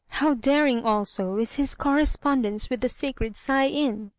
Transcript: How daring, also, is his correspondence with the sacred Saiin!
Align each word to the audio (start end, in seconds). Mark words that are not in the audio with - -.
How 0.09 0.33
daring, 0.33 0.83
also, 0.83 1.37
is 1.37 1.57
his 1.57 1.75
correspondence 1.75 2.71
with 2.71 2.81
the 2.81 2.89
sacred 2.89 3.33
Saiin! 3.33 4.09